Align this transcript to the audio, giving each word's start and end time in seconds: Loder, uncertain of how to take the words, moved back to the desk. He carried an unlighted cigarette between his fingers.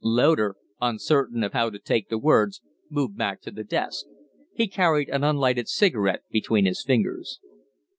Loder, 0.03 0.55
uncertain 0.81 1.43
of 1.43 1.53
how 1.53 1.69
to 1.69 1.77
take 1.77 2.09
the 2.09 2.17
words, 2.17 2.59
moved 2.89 3.15
back 3.19 3.39
to 3.43 3.51
the 3.51 3.63
desk. 3.63 4.07
He 4.51 4.67
carried 4.67 5.09
an 5.09 5.23
unlighted 5.23 5.67
cigarette 5.69 6.23
between 6.31 6.65
his 6.65 6.81
fingers. 6.83 7.39